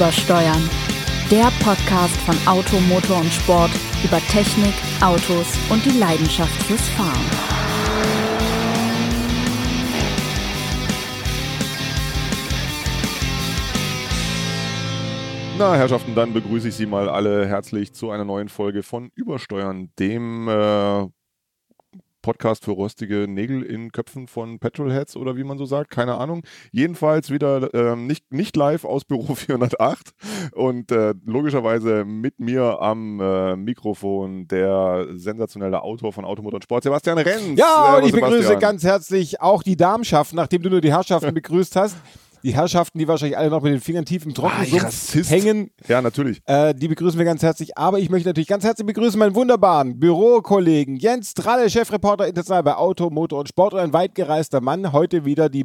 [0.00, 0.70] Übersteuern.
[1.30, 3.70] Der Podcast von Auto, Motor und Sport
[4.02, 7.20] über Technik, Autos und die Leidenschaft fürs Fahren.
[15.58, 19.90] Na, Herrschaften, dann begrüße ich Sie mal alle herzlich zu einer neuen Folge von Übersteuern,
[19.98, 21.06] dem äh,
[22.22, 26.42] Podcast für rostige Nägel in Köpfen von Petrolheads oder wie man so sagt, keine Ahnung.
[26.72, 30.10] Jedenfalls wieder ähm, nicht, nicht live aus Büro 408
[30.52, 36.84] und äh, logischerweise mit mir am äh, Mikrofon der sensationelle Autor von Automotor und Sport,
[36.84, 37.58] Sebastian Renz.
[37.58, 38.40] Ja, und ich Sebastian.
[38.40, 41.96] begrüße ganz herzlich auch die Darmschaften, nachdem du nur die Herrschaften begrüßt hast.
[42.42, 45.30] Die Herrschaften, die wahrscheinlich alle noch mit den Fingern tief im Ah, ich Rassist.
[45.30, 46.40] hängen, Ja, natürlich.
[46.46, 47.76] äh, die begrüßen wir ganz herzlich.
[47.76, 52.74] Aber ich möchte natürlich ganz herzlich begrüßen meinen wunderbaren Bürokollegen Jens Tralle, Chefreporter international bei
[52.76, 54.92] Auto, Motor und Sport und ein weit gereister Mann.
[54.92, 55.64] Heute wieder die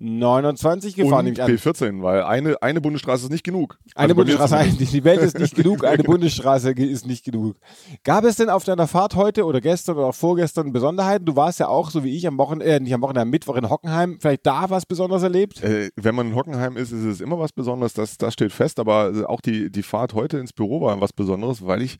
[0.00, 1.50] B29 gefahren, Und nehme ich an.
[1.50, 3.78] P14, weil eine, eine Bundesstraße ist nicht genug.
[3.94, 7.56] Eine Also Bundesstraße, die Welt ist nicht genug, eine Bundesstraße ist nicht genug.
[8.02, 11.26] Gab es denn auf deiner Fahrt heute oder gestern oder auch vorgestern Besonderheiten?
[11.26, 13.56] Du warst ja auch, so wie ich, am Wochenende, äh, nicht am Wochenende, am Mittwoch
[13.56, 14.18] in Hockenheim.
[14.20, 15.62] Vielleicht da was Besonderes erlebt?
[15.62, 18.80] Äh, wenn man in Hockenheim ist, ist es immer was Besonderes, das, das steht fest,
[18.80, 21.98] aber äh, auch die, die Fahrt heute ins Büro war was Besonderes, weil ich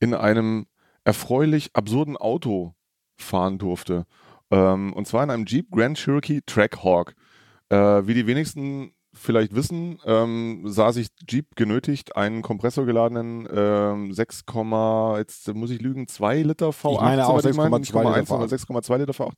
[0.00, 0.66] in einem
[1.04, 2.74] erfreulich absurden Auto
[3.16, 4.04] fahren durfte.
[4.50, 7.14] Ähm, und zwar in einem Jeep Grand Cherokee Trackhawk.
[7.70, 14.44] Äh, wie die wenigsten vielleicht wissen, ähm, sah sich Jeep genötigt, einen kompressorgeladenen ähm, 6,
[15.18, 18.16] jetzt muss ich lügen, 2 Liter V8, Ich meine auch soweit ich 6,2 nicht 1,
[18.16, 19.32] Liter sondern 6,2 Liter V8,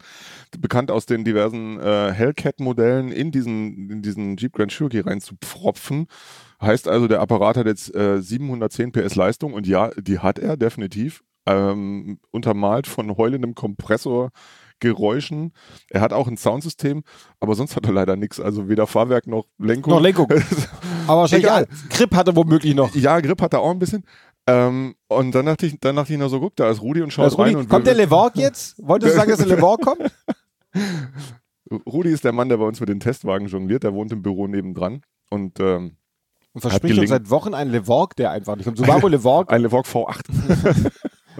[0.58, 6.06] bekannt aus den diversen äh, Hellcat-Modellen in diesen, in diesen Jeep Grand Cherokee reinzupfropfen.
[6.60, 10.56] Heißt also, der Apparat hat jetzt äh, 710 PS Leistung und ja, die hat er
[10.56, 11.22] definitiv.
[11.46, 14.30] Ähm, untermalt von heulendem Kompressor.
[14.80, 15.52] Geräuschen.
[15.88, 17.02] Er hat auch ein Soundsystem,
[17.38, 18.40] aber sonst hat er leider nichts.
[18.40, 19.92] Also weder Fahrwerk noch Lenkung.
[19.92, 20.28] Noch Lenkung.
[21.06, 21.66] Aber Egal.
[21.88, 22.94] Grip hatte womöglich noch.
[22.94, 24.04] Ja, Grip hat er auch ein bisschen.
[24.46, 27.12] Ähm, und dann dachte ich, dann dachte ich noch so, guck, da ist Rudi und
[27.12, 27.56] schaut rein.
[27.56, 28.76] Und kommt der Levorg jetzt?
[28.78, 30.12] Wolltest du sagen, dass der Levorg kommt?
[31.86, 33.82] Rudi ist der Mann, der bei uns mit den Testwagen jongliert.
[33.84, 35.02] Der wohnt im Büro nebendran.
[35.30, 35.96] Und ähm,
[36.52, 38.78] Und verspricht uns seit Wochen einen Levorg, der einfach nicht kommt.
[38.78, 39.52] Subaru Levorg.
[39.52, 40.22] ein Levorg V8.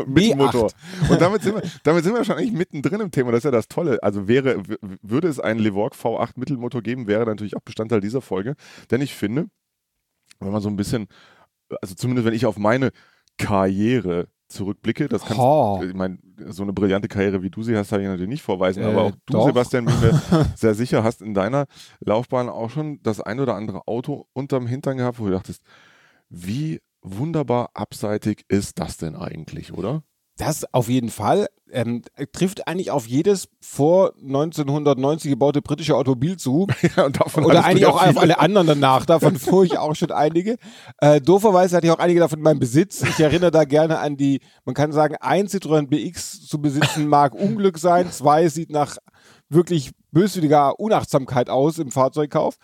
[0.06, 0.37] mit B8.
[0.37, 0.71] Motor.
[1.09, 3.31] Und damit sind, wir, damit sind wir schon eigentlich mittendrin im Thema.
[3.33, 4.03] Das ist ja das Tolle.
[4.03, 4.62] Also wäre,
[5.03, 8.55] würde es einen Levorg V8 Mittelmotor geben, wäre natürlich auch Bestandteil dieser Folge.
[8.91, 9.47] Denn ich finde,
[10.41, 11.06] wenn man so ein bisschen,
[11.83, 12.91] also zumindest wenn ich auf meine
[13.38, 15.81] Karriere zurückblicke, das kann, Oh.
[15.87, 16.19] ich meine,
[16.49, 19.03] so eine brillante Karriere wie du sie hast, habe ich natürlich nicht vorweisen, Äh, aber
[19.03, 19.47] auch du, doch.
[19.47, 20.21] Sebastian, bin mir
[20.56, 21.67] sehr sicher, hast in deiner
[22.00, 25.62] Laufbahn auch schon das ein oder andere Auto unterm Hintern gehabt, wo du dachtest,
[26.28, 30.03] wie wunderbar abseitig ist das denn eigentlich, oder?
[30.41, 31.49] Das auf jeden Fall.
[31.71, 32.03] Ähm,
[32.33, 36.66] trifft eigentlich auf jedes vor 1990 gebaute britische Automobil zu.
[36.97, 39.05] Ja, und davon Oder eigentlich auch auf alle anderen danach.
[39.05, 40.56] Davon fuhr ich auch schon einige.
[40.99, 43.03] Äh, dooferweise hatte ich auch einige davon in meinem Besitz.
[43.03, 47.34] Ich erinnere da gerne an die, man kann sagen, ein Citroën BX zu besitzen mag
[47.34, 48.11] Unglück sein.
[48.11, 48.97] Zwei sieht nach
[49.50, 52.56] wirklich böswilliger Unachtsamkeit aus im Fahrzeugkauf.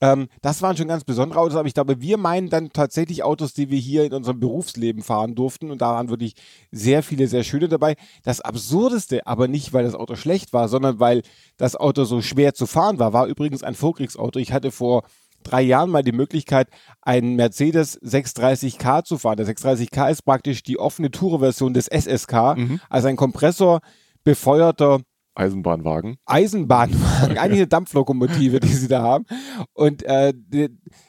[0.00, 3.52] Ähm, das waren schon ganz besondere Autos, aber ich glaube, wir meinen dann tatsächlich Autos,
[3.52, 6.34] die wir hier in unserem Berufsleben fahren durften und da waren wirklich
[6.70, 7.96] sehr viele, sehr schöne dabei.
[8.22, 11.22] Das Absurdeste, aber nicht, weil das Auto schlecht war, sondern weil
[11.56, 14.38] das Auto so schwer zu fahren war, war übrigens ein Vorkriegsauto.
[14.38, 15.02] Ich hatte vor
[15.42, 16.68] drei Jahren mal die Möglichkeit,
[17.00, 19.36] einen Mercedes 630K zu fahren.
[19.36, 22.56] Der 630K ist praktisch die offene Tourer-Version des SSK,
[22.88, 23.80] also ein Kompressor
[24.24, 25.00] befeuerter
[25.38, 26.16] Eisenbahnwagen.
[26.26, 29.24] Eisenbahnwagen, eigentlich eine Dampflokomotive, die sie da haben.
[29.72, 30.32] Und äh,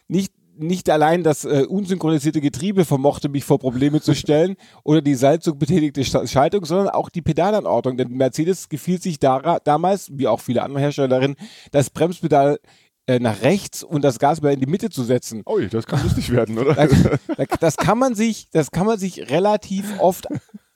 [0.07, 5.15] nicht, nicht allein das äh, unsynchronisierte Getriebe vermochte mich vor Probleme zu stellen oder die
[5.15, 7.97] Seilzug betätigte Sch- Schaltung, sondern auch die Pedalanordnung.
[7.97, 11.35] Denn Mercedes gefiel sich dara- damals, wie auch viele andere Hersteller darin,
[11.71, 12.59] das Bremspedal
[13.07, 15.41] äh, nach rechts und das Gaspedal in die Mitte zu setzen.
[15.47, 16.75] Ui, das kann lustig werden, oder?
[16.75, 16.87] Da,
[17.35, 20.27] da, das kann man sich, das kann man sich relativ oft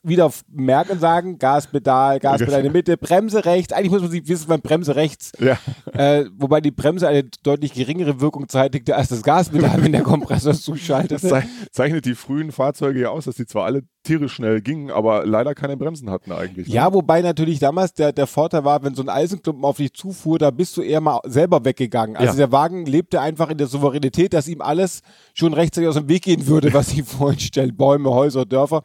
[0.04, 3.72] wieder merken und sagen, Gaspedal, Gaspedal in der Mitte, Bremse rechts.
[3.72, 5.32] Eigentlich muss man sich wissen, wann Bremse rechts.
[5.40, 5.58] Ja.
[5.92, 10.52] Äh, wobei die Bremse eine deutlich geringere Wirkung zeitigte als das Gaspedal, wenn der Kompressor
[10.52, 11.26] Das zuschaltete.
[11.28, 15.24] zei- zeichnet die frühen Fahrzeuge ja aus, dass die zwar alle tierisch schnell gingen, aber
[15.24, 16.68] leider keine Bremsen hatten eigentlich.
[16.68, 16.74] ne?
[16.74, 20.38] Ja, wobei natürlich damals der, der Vorteil war, wenn so ein Eisenklumpen auf dich zufuhr,
[20.38, 22.14] da bist du eher mal selber weggegangen.
[22.16, 22.36] Also Ja.
[22.46, 25.00] der Wagen lebte einfach in der Souveränität, dass ihm alles
[25.32, 27.78] schon rechtzeitig aus dem Weg gehen würde, was ihm vorhin stellt.
[27.78, 28.84] Bäume, Häuser, Dörfer.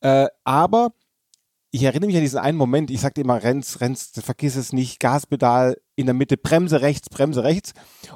[0.00, 0.92] Äh, aber
[1.70, 5.00] ich erinnere mich an diesen einen Moment, ich sagte immer, Renz, Renz, vergiss es nicht,
[5.00, 7.72] Gaspedal in der Mitte, Bremse rechts, Bremse rechts.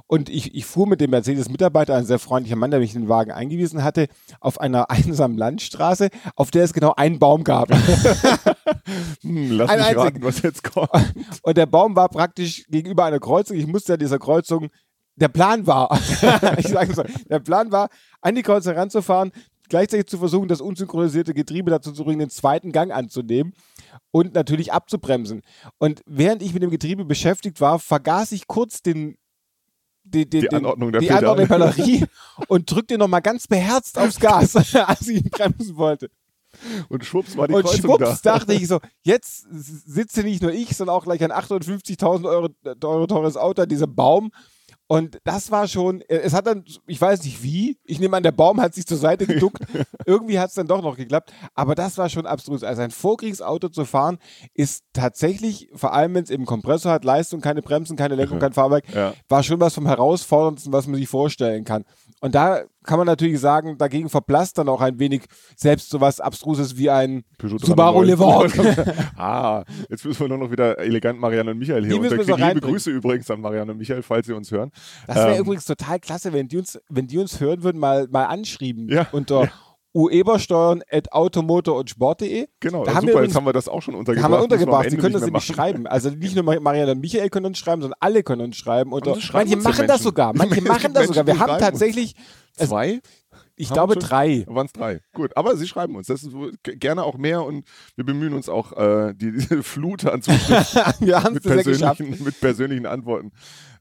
[0.06, 3.08] Und ich, ich fuhr mit dem Mercedes-Mitarbeiter, ein sehr freundlicher Mann, der mich in den
[3.10, 4.06] Wagen eingewiesen hatte,
[4.40, 7.68] auf einer einsamen Landstraße, auf der es genau einen Baum gab.
[9.22, 10.00] Hm, lass Ein mich einzigen.
[10.00, 10.90] raten, was jetzt kommt.
[11.42, 13.56] Und der Baum war praktisch gegenüber einer Kreuzung.
[13.56, 14.70] Ich musste an dieser Kreuzung
[15.16, 15.96] der Plan war,
[16.56, 17.90] ich sage so, der Plan war,
[18.22, 19.30] an die Kreuz heranzufahren,
[19.72, 23.54] gleichzeitig zu versuchen, das unsynchronisierte Getriebe dazu zu bringen, den zweiten Gang anzunehmen
[24.10, 25.40] und natürlich abzubremsen.
[25.78, 29.16] Und während ich mit dem Getriebe beschäftigt war, vergaß ich kurz den
[30.04, 31.28] die, die, Die Anordnung der die Pedale.
[31.28, 32.04] Anordnung der Batterie
[32.48, 36.10] und drückte nochmal ganz beherzt aufs Gas, als ich ihn bremsen wollte.
[36.90, 38.38] Und schwupps war die Und Kreuzung schwupps da.
[38.38, 43.06] dachte ich so, jetzt sitze nicht nur ich, sondern auch gleich ein 850.000 Euro, Euro
[43.06, 44.32] teures Auto an diesem Baum.
[44.92, 48.30] Und das war schon, es hat dann, ich weiß nicht wie, ich nehme an, der
[48.30, 49.62] Baum hat sich zur Seite geduckt.
[50.04, 51.32] Irgendwie hat es dann doch noch geklappt.
[51.54, 52.62] Aber das war schon abstrus.
[52.62, 54.18] Also ein Vorkriegsauto zu fahren,
[54.52, 58.52] ist tatsächlich, vor allem wenn es eben Kompressor hat, Leistung, keine Bremsen, keine Lenkung, kein
[58.52, 59.14] Fahrwerk, Ja.
[59.30, 61.86] war schon was vom Herausforderndsten, was man sich vorstellen kann.
[62.20, 65.22] Und da kann man natürlich sagen, dagegen verblasst dann auch ein wenig
[65.56, 68.06] selbst sowas Abstruses wie ein Peugeot Subaru 309.
[68.06, 68.52] Levorg.
[69.16, 72.36] ah, jetzt müssen wir nur noch wieder elegant Marianne und Michael hier unterkriegen.
[72.48, 72.60] Liebe.
[72.60, 74.70] Grüße übrigens an Marianne und Michael, falls sie uns hören.
[75.06, 78.08] Das wäre Ähm, übrigens total klasse, wenn die uns, wenn die uns hören würden, mal,
[78.10, 79.50] mal anschrieben Ja, unter
[79.94, 82.46] uebersteuern.automotor und sport.de.
[82.60, 84.24] Genau, Da haben wir super, übrigens- jetzt haben wir das auch schon untergebracht.
[84.24, 84.90] Haben wir untergebracht.
[84.90, 85.86] Sie können das nämlich schreiben.
[85.86, 88.92] Also nicht nur Marianne und Michael können uns schreiben, sondern alle können uns schreiben.
[88.92, 90.32] Und das schreiben manche machen das sogar.
[90.34, 91.26] Manche machen das sogar.
[91.26, 92.14] Wir haben tatsächlich,
[92.56, 93.00] es- Zwei?
[93.54, 94.44] ich Haben glaube, drei.
[94.48, 95.00] Waren es drei.
[95.14, 96.06] Gut, aber sie schreiben uns.
[96.06, 97.66] Das ist gerne auch mehr und
[97.96, 102.86] wir bemühen uns auch, äh, die, diese Flut an Zuschriften Wir mit, persönlichen, mit persönlichen
[102.86, 103.30] Antworten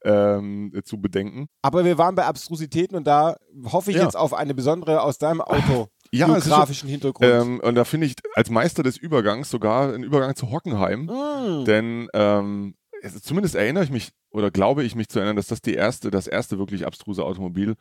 [0.03, 1.47] ähm, zu bedenken.
[1.61, 4.03] Aber wir waren bei Abstrusitäten und da hoffe ich Ja.
[4.03, 5.87] jetzt auf eine besondere aus deinem Auto.
[6.11, 7.29] Ja, biografischen Hintergrund.
[7.31, 11.05] Ähm, und da finde ich als Meister des Übergangs sogar einen Übergang zu Hockenheim.
[11.05, 11.65] Mm.
[11.65, 15.61] Denn ähm, es- zumindest erinnere ich mich oder glaube ich mich zu erinnern, dass das
[15.61, 17.75] die erste, das erste wirklich abstruse Automobil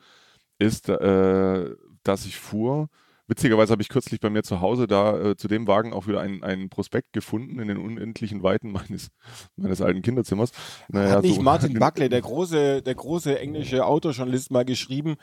[0.59, 1.69] ist, äh,
[2.03, 2.87] das ich fuhr.
[3.27, 6.19] Witzigerweise habe ich kürzlich bei mir zu Hause da äh, zu dem Wagen auch wieder
[6.19, 9.07] einen, einen Prospekt gefunden in den unendlichen Weiten meines,
[9.55, 10.51] meines alten Kinderzimmers.
[10.89, 15.15] Naja, Hat nicht so- Martin Buckley, der große, der große englische Autojournalist, mal geschrieben,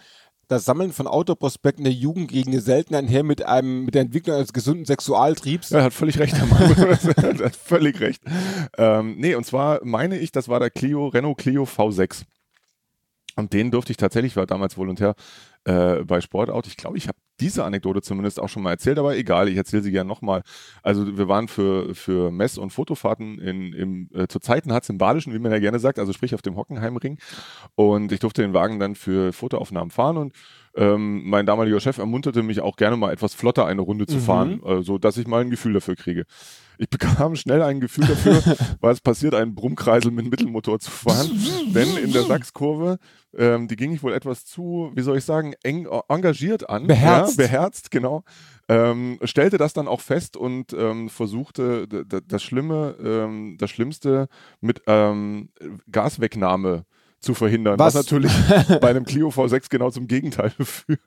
[0.48, 4.52] das Sammeln von Autoprospekten der Jugend gegen selten einher mit einem, mit der Entwicklung eines
[4.52, 5.70] gesunden Sexualtriebs.
[5.70, 6.72] Ja, er hat völlig recht, Herr Mann.
[6.72, 8.22] er hat völlig recht.
[8.78, 12.22] Ähm, nee, und zwar meine ich, das war der Clio, Renault Clio V6.
[13.36, 15.14] Und den durfte ich tatsächlich, war damals Volontär
[15.64, 16.66] äh, bei Sportauto.
[16.66, 19.82] Ich glaube, ich habe diese Anekdote zumindest auch schon mal erzählt, aber egal, ich erzähle
[19.82, 20.43] sie gerne nochmal.
[20.82, 24.99] Also wir waren für, für Mess- und Fotofahrten in, im, äh, zu Zeiten hat's im
[24.99, 27.19] Badischen, wie man ja gerne sagt, also sprich auf dem Hockenheimring.
[27.75, 30.32] Und ich durfte den Wagen dann für Fotoaufnahmen fahren und
[30.76, 34.20] ähm, mein damaliger Chef ermunterte mich auch gerne mal etwas flotter eine Runde zu Mhm.
[34.20, 36.25] fahren, äh, so dass ich mal ein Gefühl dafür kriege.
[36.81, 38.40] Ich bekam schnell ein Gefühl dafür,
[38.81, 41.29] weil es passiert, einen Brummkreisel mit Mittelmotor zu fahren.
[41.75, 42.99] Denn in der Sachskurve,
[43.37, 46.87] ähm, die ging ich wohl etwas zu, wie soll ich sagen, eng äh, engagiert an.
[46.87, 47.27] Beherzt.
[47.36, 48.25] Ja, beherzt, genau.
[48.69, 54.28] Ähm, stellte das dann auch fest und ähm, versuchte das Schlimme, ähm, das Schlimmste
[54.60, 55.50] mit ähm,
[55.90, 56.84] Gaswegnahme
[57.20, 57.78] zu verhindern.
[57.78, 57.94] Was?
[57.94, 58.32] Was natürlich
[58.80, 61.00] bei einem Clio V6 genau zum Gegenteil führt.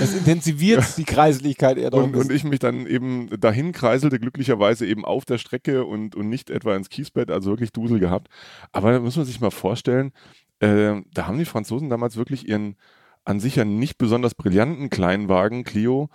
[0.00, 1.92] Das intensiviert die Kreiseligkeit eher.
[1.92, 6.28] Und, und ich mich dann eben dahin kreiselte, glücklicherweise eben auf der Strecke und, und
[6.28, 8.28] nicht etwa ins Kiesbett, also wirklich Dusel gehabt.
[8.70, 10.12] Aber da muss man sich mal vorstellen,
[10.60, 12.76] äh, da haben die Franzosen damals wirklich ihren
[13.24, 16.08] an sich ja nicht besonders brillanten Kleinwagen Clio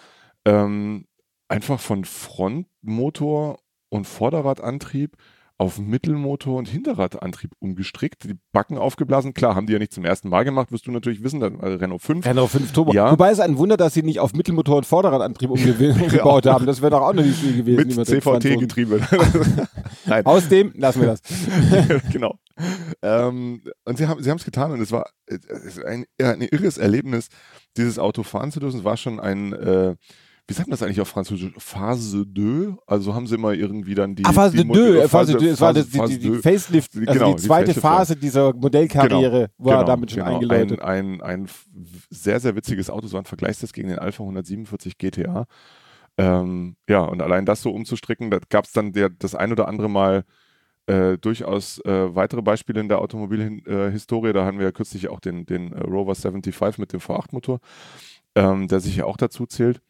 [0.45, 1.06] ähm,
[1.48, 3.59] einfach von Frontmotor
[3.89, 5.15] und Vorderradantrieb
[5.59, 9.33] auf Mittelmotor und Hinterradantrieb umgestrickt, die Backen aufgeblasen.
[9.33, 11.68] Klar, haben die ja nicht zum ersten Mal gemacht, wirst du natürlich wissen, dann äh,
[11.68, 12.25] Renault 5.
[12.25, 12.93] Renault 5 Turbo.
[12.93, 13.12] Ja.
[13.12, 16.67] Wobei es ein Wunder, dass sie nicht auf Mittelmotor und Vorderradantrieb umgebaut haben.
[16.67, 17.96] Das wäre doch auch noch nicht viel gewesen.
[17.96, 18.08] mit.
[18.08, 19.01] CVT-Getriebe.
[20.25, 21.22] Aus dem lassen wir das.
[22.12, 22.38] genau.
[23.02, 27.28] Ähm, und sie haben sie es getan und es war es ein, ein irres Erlebnis,
[27.76, 28.80] dieses Auto fahren zu dürfen.
[28.80, 29.96] Es war schon ein, äh,
[30.48, 31.52] wie sagt man das eigentlich auf Französisch?
[31.58, 32.78] Phase 2?
[32.88, 34.24] Also haben sie immer irgendwie dann die.
[34.26, 36.20] Ah, Phase die de Mo- deux, äh, Phase de deux, es war das, die, die,
[36.20, 36.36] die.
[36.38, 40.36] Facelift, also Genau, die die zweite Facelift, Phase dieser Modellkarriere war Genau, damit schon genau.
[40.36, 40.82] eingeläutet.
[40.82, 41.50] Ein, ein, ein
[42.10, 45.46] sehr, sehr witziges Auto, so ein Vergleichstest gegen den Alpha 147 GTA.
[46.18, 49.68] Ähm, ja, und allein das so umzustricken, da gab es dann der, das ein oder
[49.68, 50.24] andere Mal
[50.88, 54.34] äh, durchaus äh, weitere Beispiele in der Automobilhistorie.
[54.34, 57.60] da hatten wir ja kürzlich auch den, den äh, Rover 75 mit dem V8-Motor,
[58.36, 59.82] ähm, der sich ja auch dazu zählt.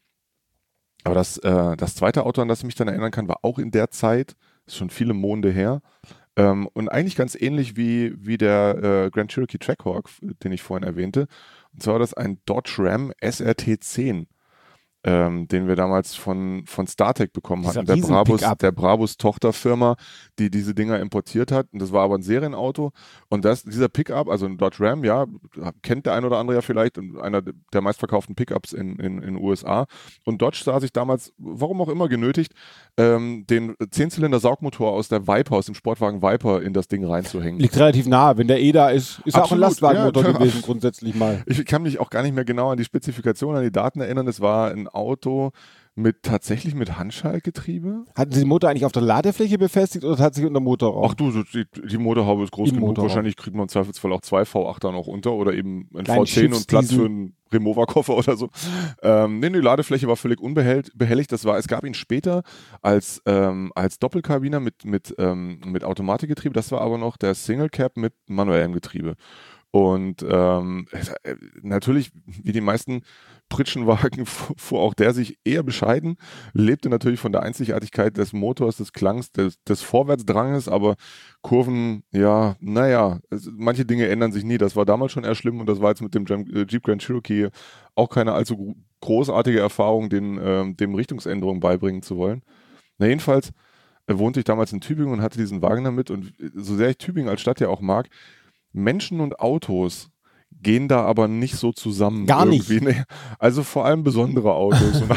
[1.04, 3.58] Aber das, äh, das zweite Auto, an das ich mich dann erinnern kann, war auch
[3.58, 4.36] in der Zeit,
[4.66, 5.80] ist schon viele Monde her.
[6.36, 10.86] Ähm, und eigentlich ganz ähnlich wie, wie der äh, Grand Cherokee Trackhawk, den ich vorhin
[10.86, 11.26] erwähnte.
[11.72, 14.26] Und zwar war das ein Dodge Ram SRT 10.
[15.04, 19.96] ähm, den wir damals von, von StarTech bekommen Dieser hatten, der Brabus, der Brabus Tochterfirma,
[20.38, 21.68] die diese Dinger importiert hat.
[21.72, 22.92] Und das war aber ein Serienauto.
[23.28, 25.26] Und das, dieser Pickup, also ein Dodge Ram, ja,
[25.82, 29.86] kennt der ein oder andere ja vielleicht, einer der meistverkauften Pickups in in, in USA.
[30.24, 32.52] Und Dodge sah sich damals, warum auch immer, genötigt,
[32.96, 37.60] ähm, den Zehnzylinder-Saugmotor aus der Viper, aus dem Sportwagen Viper in das Ding reinzuhängen.
[37.60, 38.36] Liegt relativ nahe.
[38.36, 40.32] Wenn der eh da ist, ist er auch ein Lastwagenmotor ja.
[40.32, 41.42] gewesen, grundsätzlich mal.
[41.46, 44.26] Ich kann mich auch gar nicht mehr genau an die Spezifikation, an die Daten erinnern.
[44.26, 45.52] Es war ein Auto
[45.98, 48.04] mit tatsächlich mit Handschaltgetriebe.
[48.14, 51.04] Hatten Sie den Motor eigentlich auf der Ladefläche befestigt oder tatsächlich unter Motorraum?
[51.10, 52.90] Ach du, die, die Motorhaube ist groß Im genug.
[52.90, 53.08] Motorraum.
[53.08, 56.54] Wahrscheinlich kriegt man im Zweifelsfall auch zwei V8er noch unter oder eben ein Kleinen V10
[56.54, 56.98] und Platz Schiffsdiesel.
[56.98, 58.48] für einen Remover-Koffer oder so.
[59.02, 60.96] Ähm, nee, die Ladefläche war völlig unbehelligt.
[60.96, 61.32] Behelligt.
[61.32, 62.44] Das war, es gab ihn später
[62.80, 66.52] als, ähm, als Doppelkabiner mit, mit, ähm, mit Automatikgetriebe.
[66.52, 69.16] Das war aber noch der Single Cap mit manuellem Getriebe.
[69.70, 70.86] Und ähm,
[71.22, 73.02] äh, natürlich, wie die meisten
[73.48, 76.16] Pritschenwagen, fu- fuhr auch der sich eher bescheiden,
[76.52, 80.96] lebte natürlich von der Einzigartigkeit des Motors, des Klangs, des, des Vorwärtsdranges, aber
[81.42, 84.58] Kurven, ja, naja, es, manche Dinge ändern sich nie.
[84.58, 87.02] Das war damals schon eher schlimm und das war jetzt mit dem äh, Jeep Grand
[87.02, 87.48] Cherokee
[87.94, 92.42] auch keine allzu gro- großartige Erfahrung, den, ähm, dem Richtungsänderungen beibringen zu wollen.
[92.98, 93.52] Na, jedenfalls
[94.06, 96.90] äh, wohnte ich damals in Tübingen und hatte diesen Wagen damit und äh, so sehr
[96.90, 98.08] ich Tübingen als Stadt ja auch mag,
[98.72, 100.10] Menschen und Autos
[100.50, 102.26] gehen da aber nicht so zusammen.
[102.26, 102.68] Gar nicht.
[102.70, 102.94] irgendwie.
[102.94, 103.02] Nee.
[103.38, 105.02] Also vor allem besondere Autos.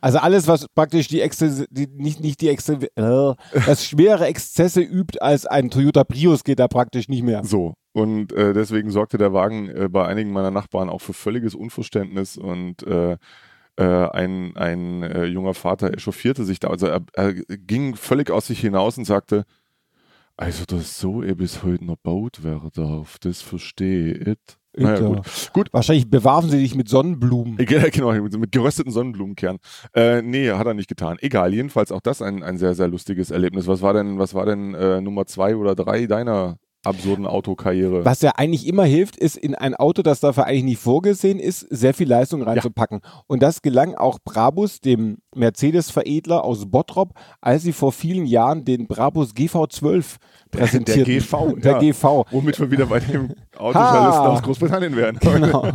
[0.00, 3.34] Also alles, was praktisch die, Exzesse, die nicht, nicht die Exzesse, äh,
[3.66, 7.44] das schwere Exzesse übt als ein Toyota Prius, geht da praktisch nicht mehr.
[7.44, 7.74] so.
[7.92, 12.36] Und äh, deswegen sorgte der Wagen äh, bei einigen meiner Nachbarn auch für völliges Unverständnis
[12.36, 13.16] und äh,
[13.76, 16.68] äh, ein, ein äh, junger Vater echauffierte sich da.
[16.68, 19.44] Also er, er ging völlig aus sich hinaus und sagte,
[20.38, 24.36] also das so bis heute noch baut werden darf, das verstehe ich.
[24.76, 25.06] Naja, Ja.
[25.08, 25.50] gut.
[25.52, 27.58] Gut, Wahrscheinlich bewarfen sie dich mit Sonnenblumen.
[27.68, 29.58] Ja, Genau, mit gerösteten Sonnenblumenkern.
[29.94, 31.16] Äh, nee, hat er nicht getan.
[31.20, 33.66] Egal, jedenfalls auch das ein, ein sehr, sehr lustiges Erlebnis.
[33.66, 38.04] Was war denn, was war denn äh, Nummer zwei oder drei deiner absurden Autokarriere?
[38.04, 41.60] Was ja eigentlich immer hilft, ist in ein Auto, das dafür eigentlich nicht vorgesehen ist,
[41.60, 43.00] sehr viel Leistung reinzupacken.
[43.26, 48.86] Und das gelang auch Brabus, dem Mercedes-Veredler aus Bottrop, als sie vor vielen Jahren den
[48.86, 50.16] Brabus GV12
[50.50, 51.04] präsentierten.
[51.04, 51.78] GV, Der ja.
[51.78, 52.24] GV.
[52.30, 55.18] Womit wir wieder bei dem Autojournalisten aus Großbritannien wären.
[55.38, 55.70] Genau.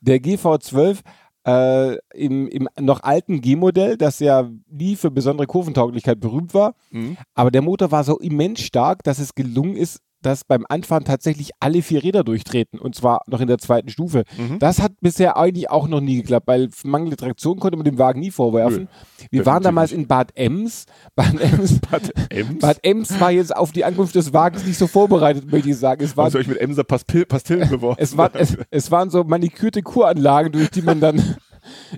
[0.00, 0.98] Der GV12
[1.46, 6.74] äh, im, im noch alten G-Modell, das ja nie für besondere Kurventauglichkeit berühmt war.
[6.90, 7.16] Mhm.
[7.34, 11.50] Aber der Motor war so immens stark, dass es gelungen ist, dass beim Anfahren tatsächlich
[11.60, 14.24] alle vier Räder durchtreten und zwar noch in der zweiten Stufe.
[14.36, 14.58] Mhm.
[14.58, 18.18] Das hat bisher eigentlich auch noch nie geklappt, weil mangelnde Traktion konnte man dem Wagen
[18.20, 18.88] nie vorwerfen.
[19.30, 20.86] Wir waren damals in Bad Ems.
[21.14, 22.58] Bad Ems, Bad Ems?
[22.58, 26.02] Bad Ems war jetzt auf die Ankunft des Wagens nicht so vorbereitet, möchte ich sagen.
[26.02, 28.02] Es war Was soll ich mit Emser Pastil Pastillen beworfen?
[28.02, 31.36] es, war, es, es waren so manikürte Kuranlagen, durch die man dann,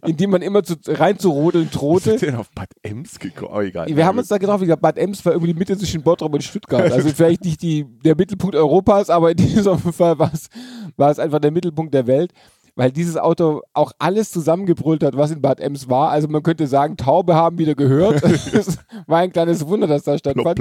[0.06, 2.10] in die man immer zu, rein zu rodeln Was drohte.
[2.12, 3.52] ist denn auf Bad Ems gekommen?
[3.54, 3.86] Oh, egal.
[3.88, 6.32] Wir haben uns da gedacht, wie gesagt, Bad Ems war irgendwie die Mitte zwischen Bottrop
[6.34, 6.90] und Stuttgart.
[6.92, 10.48] Also vielleicht nicht die, der Mittelpunkt Europas, aber in diesem Fall war es,
[10.96, 12.32] war es einfach der Mittelpunkt der Welt,
[12.74, 16.10] weil dieses Auto auch alles zusammengebrüllt hat, was in Bad Ems war.
[16.10, 18.22] Also man könnte sagen, Taube haben wieder gehört.
[18.52, 20.60] Es war ein kleines Wunder, dass da stattfand.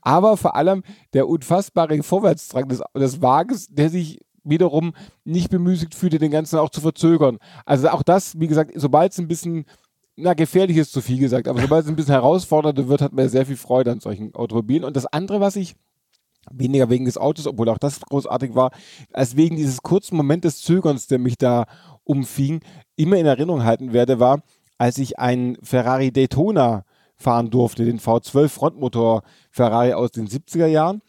[0.00, 4.92] Aber vor allem der unfassbare Vorwärtsdrang des, des Wagens, der sich wiederum
[5.24, 7.38] nicht bemüßigt fühlte, den Ganzen auch zu verzögern.
[7.64, 9.64] Also auch das, wie gesagt, sobald es ein bisschen,
[10.16, 13.28] na, gefährlich ist zu viel gesagt, aber sobald es ein bisschen herausfordernder wird, hat man
[13.28, 14.84] sehr viel Freude an solchen Automobilen.
[14.84, 15.74] Und das andere, was ich
[16.50, 18.70] weniger wegen des Autos, obwohl auch das großartig war,
[19.12, 21.64] als wegen dieses kurzen Moment des Zögerns, der mich da
[22.04, 22.60] umfing,
[22.96, 24.42] immer in Erinnerung halten werde, war,
[24.78, 26.84] als ich einen Ferrari Daytona
[27.16, 31.00] fahren durfte, den V12 Frontmotor Ferrari aus den 70er Jahren.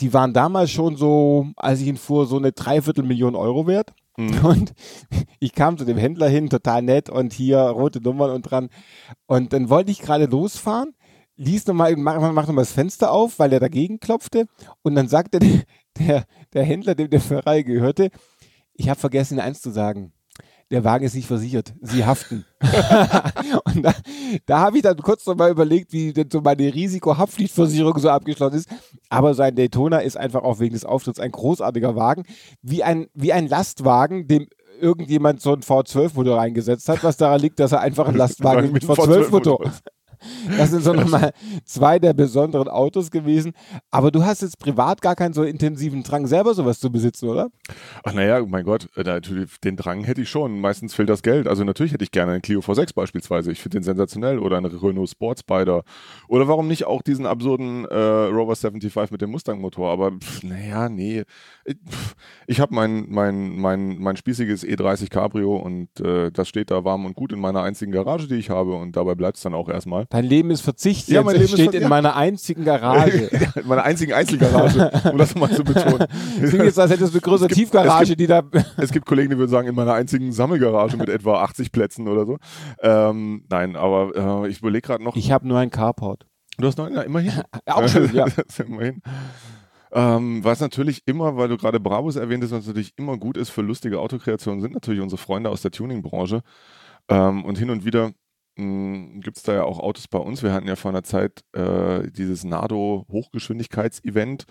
[0.00, 3.92] Die waren damals schon so, als ich ihn fuhr, so eine Dreiviertelmillion Euro wert.
[4.42, 4.72] Und
[5.38, 8.68] ich kam zu dem Händler hin, total nett und hier rote Nummern und dran.
[9.26, 10.94] Und dann wollte ich gerade losfahren,
[11.36, 14.46] ließ nochmal, mach, mach nochmal das Fenster auf, weil er dagegen klopfte.
[14.82, 15.62] Und dann sagte der,
[15.98, 18.10] der, der Händler, dem der Ferrari gehörte,
[18.74, 20.12] ich habe vergessen, Ihnen eins zu sagen.
[20.70, 21.74] Der Wagen ist nicht versichert.
[21.80, 22.44] Sie haften.
[23.64, 23.92] und da,
[24.46, 28.68] da habe ich dann kurz nochmal überlegt, wie denn so meine Risikohaftpflichtversicherung so abgeschlossen ist.
[29.08, 32.24] Aber sein Daytona ist einfach auch wegen des Auftritts ein großartiger Wagen.
[32.62, 34.46] Wie ein, wie ein Lastwagen, dem
[34.80, 38.74] irgendjemand so ein V12-Motor reingesetzt hat, was daran liegt, dass er einfach ein Lastwagen mit
[38.74, 39.72] Mit V12-Motor V12-Motor.
[40.56, 41.32] Das sind so nochmal
[41.64, 43.52] zwei der besonderen Autos gewesen.
[43.90, 47.50] Aber du hast jetzt privat gar keinen so intensiven Drang, selber sowas zu besitzen, oder?
[48.04, 50.60] Ach naja, mein Gott, äh, natürlich, den Drang hätte ich schon.
[50.60, 51.46] Meistens fehlt das Geld.
[51.48, 53.52] Also natürlich hätte ich gerne einen Clio V6 beispielsweise.
[53.52, 54.38] Ich finde den sensationell.
[54.38, 55.82] Oder einen Renault Sport Spider.
[56.28, 59.90] Oder warum nicht auch diesen absurden äh, Rover 75 mit dem Mustang-Motor.
[59.90, 60.12] Aber
[60.42, 61.24] naja, nee.
[61.64, 61.76] Ich,
[62.46, 67.06] ich habe mein, mein, mein, mein spießiges E30 Cabrio und äh, das steht da warm
[67.06, 68.74] und gut in meiner einzigen Garage, die ich habe.
[68.74, 70.06] Und dabei bleibt es dann auch erstmal.
[70.10, 71.08] Dein Leben ist Verzicht.
[71.08, 71.88] Ja, mein Leben ist steht Ver- in ja.
[71.88, 73.30] meiner einzigen Garage.
[73.40, 76.06] Ja, in meiner einzigen Einzelgarage, um das mal zu betonen.
[76.38, 78.42] Klingt jetzt, als hättest du eine größere gibt- Tiefgarage, es die da.
[78.76, 82.26] Es gibt Kollegen, die würden sagen, in meiner einzigen Sammelgarage mit etwa 80 Plätzen oder
[82.26, 82.38] so.
[82.82, 85.14] Ähm, nein, aber äh, ich überlege gerade noch.
[85.16, 86.26] Ich habe nur ein Carport.
[86.58, 87.32] Du hast noch, ja, immerhin.
[87.66, 88.26] Auch schön, ja.
[88.26, 89.00] Ist immerhin.
[89.92, 93.50] Ähm, was natürlich immer, weil du gerade Bravos erwähnt hast, was natürlich immer gut ist
[93.50, 96.42] für lustige Autokreationen, sind natürlich unsere Freunde aus der Tuning-Branche.
[97.08, 98.10] Ähm, und hin und wieder
[98.56, 100.42] gibt es da ja auch Autos bei uns.
[100.42, 104.44] Wir hatten ja vor einer Zeit äh, dieses Nardo Hochgeschwindigkeits-Event.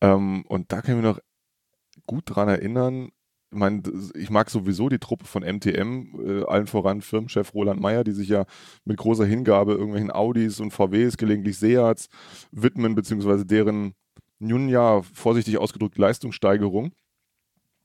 [0.00, 1.20] Ähm, und da kann ich mich noch
[2.06, 3.08] gut dran erinnern.
[3.52, 7.80] Ich meine, das- ich mag sowieso die Truppe von MTM, äh, allen voran Firmenchef Roland
[7.80, 8.44] Meyer, die sich ja
[8.84, 12.08] mit großer Hingabe irgendwelchen Audis und VWs, gelegentlich Seats
[12.52, 13.94] widmen, beziehungsweise deren
[14.38, 16.92] nun ja, vorsichtig ausgedrückt, Leistungssteigerung.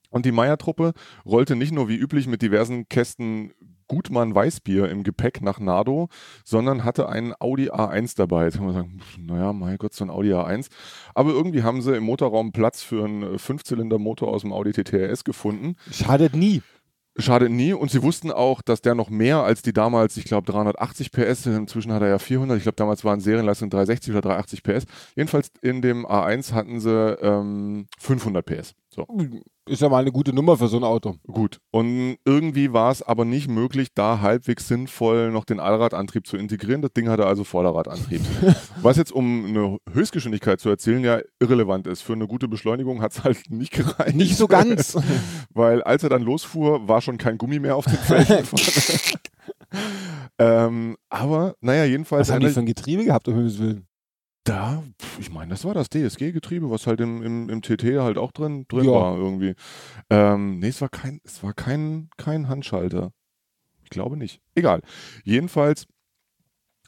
[0.09, 0.93] Und die Meyer-Truppe
[1.25, 3.51] rollte nicht nur wie üblich mit diversen Kästen
[3.87, 6.09] Gutmann Weißbier im Gepäck nach Nardo,
[6.43, 8.45] sondern hatte einen Audi A1 dabei.
[8.45, 10.67] Jetzt kann man sagen, naja, mein Gott, so ein Audi A1.
[11.13, 15.75] Aber irgendwie haben sie im Motorraum Platz für einen Fünfzylinder-Motor aus dem Audi TTRS gefunden.
[15.91, 16.61] Schadet nie.
[17.17, 17.71] Schadet nie.
[17.71, 21.45] Und sie wussten auch, dass der noch mehr als die damals, ich glaube, 380 PS,
[21.45, 24.85] inzwischen hat er ja 400, ich glaube, damals waren Serienleistung 360 oder 380 PS.
[25.15, 28.73] Jedenfalls in dem A1 hatten sie ähm, 500 PS.
[28.95, 29.05] So.
[29.67, 31.15] Ist ja mal eine gute Nummer für so ein Auto.
[31.27, 31.59] Gut.
[31.71, 36.81] Und irgendwie war es aber nicht möglich, da halbwegs sinnvoll noch den Allradantrieb zu integrieren.
[36.81, 38.21] Das Ding hatte also Vorderradantrieb.
[38.81, 42.03] Was jetzt, um eine Höchstgeschwindigkeit zu erzielen, ja irrelevant ist.
[42.03, 44.15] Für eine gute Beschleunigung hat es halt nicht gereicht.
[44.15, 44.97] Nicht so ganz.
[45.53, 48.47] Weil als er dann losfuhr, war schon kein Gummi mehr auf den Flächen.
[50.39, 52.29] ähm, aber, naja, jedenfalls.
[52.29, 53.87] Was haben die für ein Getriebe gehabt, um Himmels Willen?
[54.45, 54.83] Da,
[55.19, 58.65] ich meine, das war das DSG-Getriebe, was halt im, im, im TT halt auch drin,
[58.69, 58.91] drin Ja.
[58.93, 59.55] war irgendwie.
[60.09, 63.11] Ähm, nee, es war kein, es war kein, kein Handschalter.
[63.83, 64.41] Ich glaube nicht.
[64.53, 64.81] Egal.
[65.23, 65.87] Jedenfalls,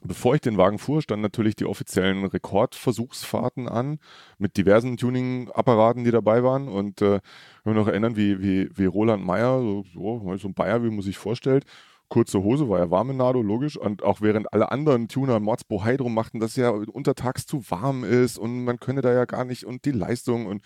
[0.04, 4.00] bevor ich den Wagen fuhr, standen natürlich die offiziellen Rekordversuchsfahrten an
[4.38, 6.68] mit diversen Tuning-Apparaten, die dabei waren.
[6.68, 10.48] Und äh, ich kann mich noch erinnern, wie, wie, wie Roland Meyer, so, so, so
[10.48, 11.66] ein Bayer, wie man sich vorstellt,
[12.10, 13.78] kurze Hose, war ja warm in Nado, logisch.
[13.78, 18.04] Und auch während alle anderen Tuner Mordsbohai drum machten, dass es ja untertags zu warm
[18.04, 20.62] ist und man könne da ja gar nicht und die Leistung und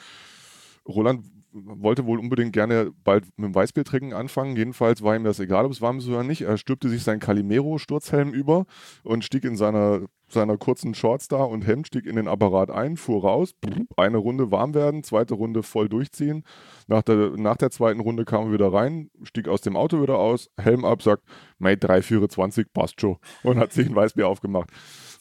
[0.88, 4.56] Roland wollte wohl unbedingt gerne bald mit dem Weißbier trinken anfangen.
[4.56, 6.42] Jedenfalls war ihm das egal, ob es warm ist oder nicht.
[6.42, 8.66] Er stülpte sich seinen Calimero-Sturzhelm über
[9.04, 12.98] und stieg in seiner, seiner kurzen Shorts da und Hemd, stieg in den Apparat ein,
[12.98, 13.54] fuhr raus,
[13.98, 16.44] eine Runde warm werden, zweite Runde voll durchziehen.
[16.88, 20.18] Nach der, nach der zweiten Runde kam er wieder rein, stieg aus dem Auto wieder
[20.18, 21.24] aus, Helm ab, sagt,
[21.60, 24.70] Mate 324 passt schon und hat sich ein Weißbier aufgemacht.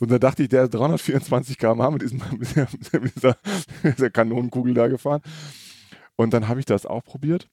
[0.00, 2.68] Und da dachte ich, der ist 324 km/h mit, diesem, mit, dieser,
[3.00, 3.36] mit dieser,
[3.84, 5.20] dieser Kanonenkugel da gefahren.
[6.16, 7.48] Und dann habe ich das auch probiert.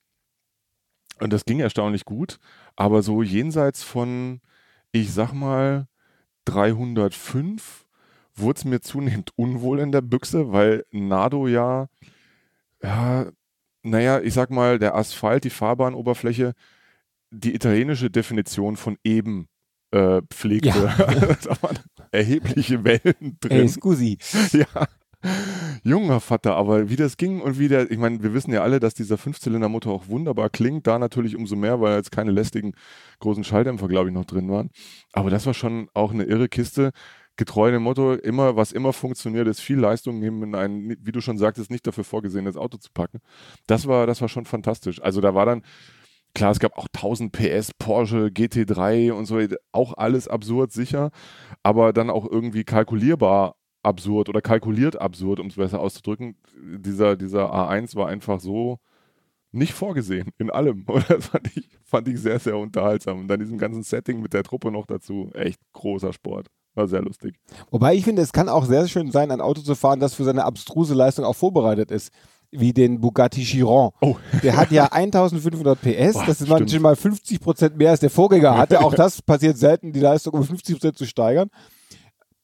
[1.19, 2.39] Und das ging erstaunlich gut.
[2.75, 4.41] Aber so jenseits von,
[4.91, 5.87] ich sag mal,
[6.47, 7.85] 305
[8.35, 11.87] wurde es mir zunehmend unwohl in der Büchse, weil Nado ja,
[12.81, 13.27] ja,
[13.83, 16.53] naja, ich sag mal, der Asphalt, die Fahrbahnoberfläche,
[17.31, 19.47] die italienische Definition von eben
[19.91, 20.93] äh, pflegte.
[21.43, 21.79] da waren
[22.11, 23.51] erhebliche Wellen drin.
[23.51, 24.17] Ey, scusi.
[24.53, 24.87] Ja.
[25.83, 28.79] Junger Vater, aber wie das ging und wie der, ich meine, wir wissen ja alle,
[28.79, 32.73] dass dieser Fünfzylindermotor auch wunderbar klingt, da natürlich umso mehr, weil jetzt keine lästigen
[33.19, 34.69] großen Schalldämpfer, glaube ich, noch drin waren.
[35.13, 36.91] Aber das war schon auch eine irre Kiste.
[37.35, 41.21] Getreu dem Motto, immer, was immer funktioniert, ist viel Leistung nehmen in ein, wie du
[41.21, 43.19] schon sagtest, nicht dafür vorgesehenes Auto zu packen.
[43.67, 45.01] Das war, das war schon fantastisch.
[45.03, 45.61] Also da war dann,
[46.33, 49.39] klar, es gab auch 1000 PS, Porsche, GT3 und so,
[49.71, 51.11] auch alles absurd sicher,
[51.61, 56.35] aber dann auch irgendwie kalkulierbar absurd oder kalkuliert absurd, um es besser auszudrücken.
[56.55, 58.79] Dieser, dieser A1 war einfach so
[59.51, 60.83] nicht vorgesehen in allem.
[60.87, 63.19] Und das fand ich, fand ich sehr, sehr unterhaltsam.
[63.19, 65.29] Und dann diesem ganzen Setting mit der Truppe noch dazu.
[65.33, 66.47] Echt großer Sport.
[66.75, 67.35] War sehr lustig.
[67.71, 70.23] Wobei ich finde, es kann auch sehr schön sein, ein Auto zu fahren, das für
[70.23, 72.11] seine abstruse Leistung auch vorbereitet ist.
[72.51, 73.91] Wie den Bugatti Chiron.
[73.99, 74.15] Oh.
[74.41, 78.57] Der hat ja 1500 PS, Boah, das ist manchmal 50 Prozent mehr als der Vorgänger
[78.57, 78.79] hatte.
[78.79, 81.49] Auch das passiert selten, die Leistung um 50 Prozent zu steigern.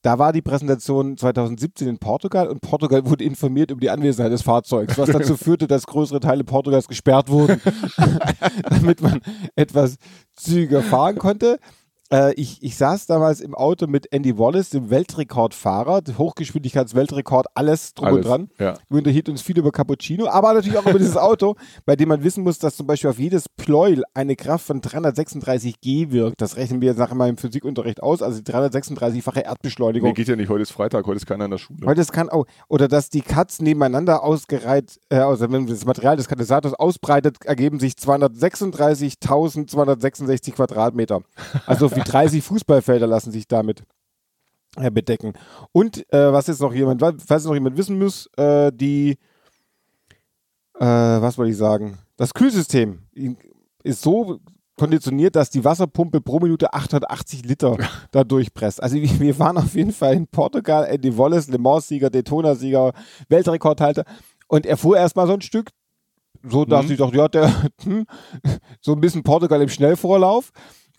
[0.04, 4.42] Da war die Präsentation 2017 in Portugal und Portugal wurde informiert über die Anwesenheit des
[4.42, 7.62] Fahrzeugs, was dazu führte, dass größere Teile Portugals gesperrt wurden,
[8.70, 9.22] damit man
[9.56, 9.96] etwas
[10.36, 11.58] zügiger fahren konnte.
[12.12, 18.08] Äh, ich, ich saß damals im Auto mit Andy Wallace, dem Weltrekordfahrer, Hochgeschwindigkeitsweltrekord, alles drum
[18.08, 18.50] Alles, und dran.
[18.60, 18.74] ja.
[18.90, 22.24] Wir unterhielten uns viel über Cappuccino, aber natürlich auch über dieses Auto, bei dem man
[22.24, 26.42] wissen muss, dass zum Beispiel auf jedes Pleuel eine Kraft von 336 G wirkt.
[26.42, 30.10] Das rechnen wir jetzt nachher mal im Physikunterricht aus, also die 336-fache Erdbeschleunigung.
[30.10, 31.80] Nee, geht ja nicht, heute ist Freitag, heute ist keiner in der Schule.
[31.84, 35.86] Weil das kann auch, oder dass die Cuts nebeneinander ausgereiht, äh, also wenn man das
[35.86, 41.22] Material des Katalysators ausbreitet, ergeben sich 236.266 Quadratmeter.
[41.66, 43.84] Also wie 30 Fußballfelder lassen sich damit
[44.78, 45.34] äh, bedecken.
[45.72, 49.18] Und äh, was jetzt noch jemand, falls jetzt noch jemand wissen muss, äh, die,
[50.80, 51.98] äh, was wollte ich sagen?
[52.18, 53.00] Das Kühlsystem
[53.84, 54.40] ist so
[54.78, 57.78] konditioniert, dass die Wasserpumpe pro Minute 880 Liter
[58.12, 58.82] da durchpresst.
[58.82, 62.94] Also wir wir waren auf jeden Fall in Portugal, Andy Wallace, Le Mans-Sieger, Daytona-Sieger,
[63.30, 64.04] Weltrekordhalter
[64.48, 65.70] und er fuhr erstmal so ein Stück,
[66.44, 66.92] so dass Mhm.
[66.92, 67.52] ich dachte, ja, der,
[67.84, 68.06] hm,
[68.82, 70.52] so ein bisschen Portugal im Schnellvorlauf.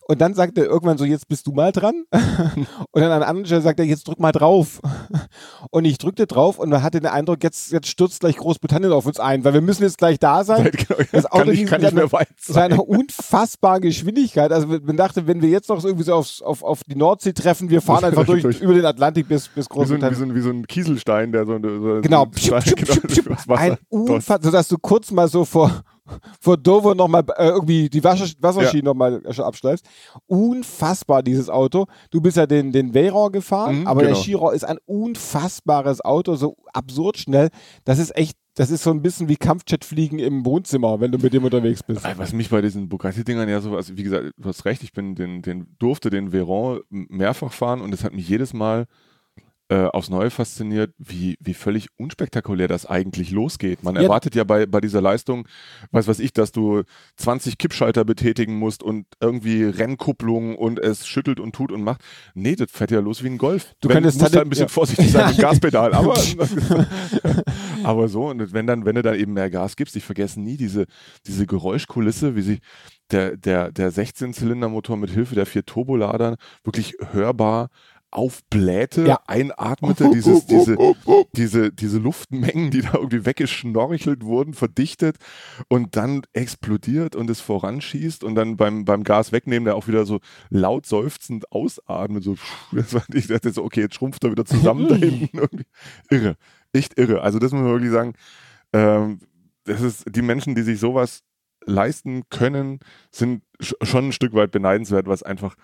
[0.06, 2.04] Und dann sagt er irgendwann so, jetzt bist du mal dran.
[2.90, 4.80] Und dann an anderen Stelle sagt er, jetzt drück mal drauf.
[5.70, 9.06] Und ich drückte drauf und man hatte den Eindruck, jetzt, jetzt stürzt gleich Großbritannien auf
[9.06, 10.70] uns ein, weil wir müssen jetzt gleich da sein.
[10.72, 12.72] Genau, Das Auto kann nicht, ging kann nicht mehr einer- weit sein.
[12.72, 14.52] einer unfassbaren Geschwindigkeit.
[14.52, 17.32] Also man dachte, wenn wir jetzt noch so irgendwie so aufs, auf, auf die Nordsee
[17.32, 20.00] treffen, wir fahren einfach durch, Durch- über den Atlantik bis, bis Wie so, ein, wie,
[20.10, 20.18] Großbritannien.
[20.18, 23.28] so ein, wie so ein Kieselstein, der so, so Genau, so schupp, schupp, schupp, schupp.
[23.30, 25.70] das Wasser ein Unfall, sodass du kurz mal so vor,
[26.40, 29.86] vor Dover nochmal äh, irgendwie die Wasser, Wasserschienen nochmal abschleifst.
[30.26, 31.86] Unfassbar, dieses Auto.
[32.10, 34.22] Du bist ja den, den Veyron gefahren, Mhm, aber der genau.
[34.22, 37.48] Chiron ist ein unfassbares Auto, so absurd schnell.
[37.84, 41.32] Das ist echt, das ist so ein bisschen wie Kampfjetfliegen im Wohnzimmer, wenn du mit
[41.32, 42.04] dem unterwegs bist.
[42.16, 45.14] Was mich bei diesen Bugatti-Dingern ja so, also wie gesagt, du hast recht, ich bin
[45.14, 48.86] den, den durfte den Veyron mehrfach fahren und es hat mich jedes Mal
[49.74, 53.82] äh, aufs Neue fasziniert, wie, wie völlig unspektakulär das eigentlich losgeht.
[53.82, 54.02] Man Ja.
[54.02, 55.48] erwartet ja bei, bei dieser Leistung,
[55.90, 56.82] weiß was ich, dass du
[57.16, 62.02] 20 Kippschalter betätigen musst und irgendwie Rennkupplung und es schüttelt und tut und macht.
[62.34, 63.74] Nee, das fährt ja los wie ein Golf.
[63.80, 64.68] Du Wenn- könntest musst halt ein bisschen ja.
[64.68, 66.14] vorsichtig sein mit dem Gaspedal, aber,
[67.82, 70.56] aber so, und wenn dann, wenn du dann eben mehr Gas gibst, ich vergesse nie
[70.56, 70.86] diese,
[71.26, 72.58] diese Geräuschkulisse, wie sich
[73.10, 77.68] der, der, der 16-Zylinder-Motor mit Hilfe der vier Turboladern wirklich hörbar
[78.14, 79.20] aufblähte, Ja.
[79.26, 80.76] einatmete, dieses, diese,
[81.36, 85.16] diese, diese Luftmengen, die da irgendwie weggeschnorchelt wurden, verdichtet
[85.68, 90.06] und dann explodiert und es voranschießt und dann beim, beim Gas wegnehmen, der auch wieder
[90.06, 92.36] so laut seufzend ausatmet, so,
[92.72, 95.36] das war, ich dachte so, okay, jetzt schrumpft er wieder zusammen da hinten.
[95.38, 95.66] Irgendwie.
[96.10, 96.36] Irre,
[96.72, 97.22] echt irre.
[97.22, 98.14] Also das muss man wirklich sagen,
[98.72, 99.20] ähm,
[99.64, 101.22] das ist, die Menschen, die sich sowas
[101.66, 105.54] leisten können, sind sch schon ein Stück weit beneidenswert, was einfach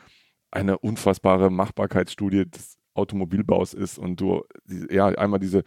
[0.51, 4.43] eine unfassbare Machbarkeitsstudie des Automobilbaus ist und du,
[4.91, 5.63] ja, einmal diese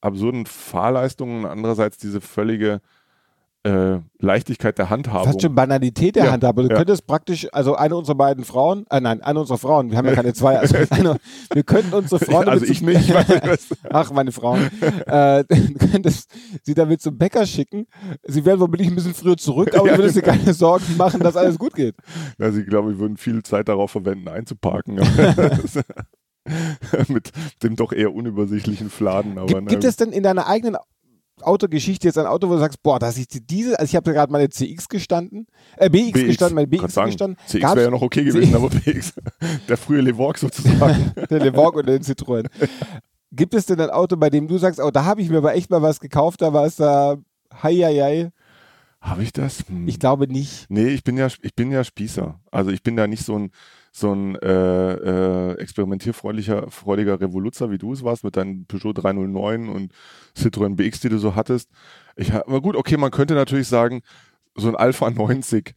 [0.00, 2.80] absurden Fahrleistungen, andererseits diese völlige
[3.62, 5.26] äh, Leichtigkeit der Handhabung.
[5.26, 6.62] Fast schon Banalität der Ja, Handhabe.
[6.62, 6.76] Du ja.
[6.76, 10.14] könntest praktisch, also eine unserer beiden Frauen, äh, nein, eine unserer Frauen, wir haben ja
[10.14, 11.16] keine zwei, also eine,
[11.52, 13.12] wir könnten unsere Frauen also ich nicht,
[13.90, 14.70] Ach, meine Frauen.
[15.06, 16.30] äh, du könntest
[16.62, 17.86] sie damit zum Bäcker schicken.
[18.26, 21.20] Sie werden womöglich ein bisschen früher zurück, aber Ja, du würdest dir keine Sorgen machen,
[21.20, 21.96] dass alles gut geht.
[22.38, 25.00] Also ich glaube, wir würden viel Zeit darauf verwenden, einzuparken.
[27.08, 27.30] Mit
[27.62, 29.36] dem doch eher unübersichtlichen Fladen.
[29.36, 30.76] Aber Gibt, gibt na, es denn in deiner eigenen
[31.42, 34.10] Autogeschichte jetzt ein Auto, wo du sagst, boah, dass ich die- diese, also ich habe
[34.10, 37.38] ja gerade meine CX gestanden, äh, BX, BX, gestanden, meine BX sagen, gestanden.
[37.46, 39.14] CX wäre ja noch okay gewesen, aber BX,
[39.68, 41.12] der frühe Levorg sozusagen.
[41.30, 42.46] der Levorg und den Citroën.
[43.32, 45.54] Gibt es denn ein Auto, bei dem du sagst, oh, da habe ich mir aber
[45.54, 47.16] echt mal was gekauft, da war es da,
[47.62, 48.30] hei, hei, hei.
[49.00, 49.64] Habe ich das?
[49.68, 49.88] Hm.
[49.88, 50.66] Ich glaube nicht.
[50.68, 52.38] Nee, ich bin ja, ich bin ja Spießer.
[52.50, 53.50] Also ich bin da nicht so ein,
[53.92, 59.68] so ein äh, äh, experimentierfreudiger freudiger Revoluzer, wie du es warst, mit deinem Peugeot 309
[59.68, 59.92] und
[60.36, 61.70] Citroën BX, die du so hattest.
[62.16, 64.02] Ich, aber gut, okay, man könnte natürlich sagen,
[64.54, 65.74] so ein Alpha 90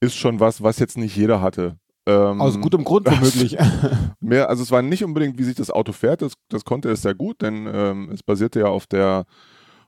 [0.00, 1.76] ist schon was, was jetzt nicht jeder hatte.
[2.06, 3.56] Ähm, Aus gutem Grund womöglich.
[4.20, 7.02] mehr, also es war nicht unbedingt, wie sich das Auto fährt, das, das konnte es
[7.02, 9.24] sehr gut, denn ähm, es basierte ja auf der,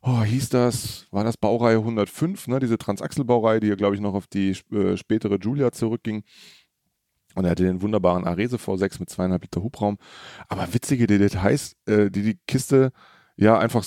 [0.03, 4.15] oh, hieß das, war das Baureihe 105, ne, diese Transaxle-Baureihe, die ja, glaube ich, noch
[4.15, 6.23] auf die äh, spätere Julia zurückging.
[7.37, 9.99] Und er hatte den wunderbaren Arese V6 mit zweieinhalb Liter Hubraum.
[10.49, 12.93] Aber witzige Details, äh, die die Kiste
[13.37, 13.85] ja einfach